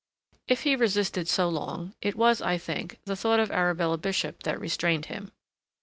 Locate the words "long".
1.47-1.93